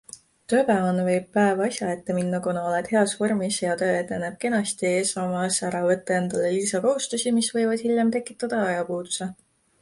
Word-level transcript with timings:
Tööpäevana 0.51 1.03
võib 1.07 1.25
päev 1.37 1.59
asja 1.65 1.89
ette 1.97 2.15
minna, 2.19 2.39
kuna 2.47 2.63
oled 2.69 2.89
heas 2.93 3.13
vormis 3.19 3.59
ja 3.65 3.75
töö 3.81 3.91
edeneb 3.99 4.39
kenasti, 4.47 4.95
samas 5.11 5.61
ära 5.69 5.83
võta 5.91 6.17
endale 6.23 6.51
lisakohustusi, 6.57 7.35
mis 7.37 7.53
võivad 7.59 7.85
hiljem 7.89 8.11
tekitada 8.17 8.65
ajapuuduse. 8.73 9.31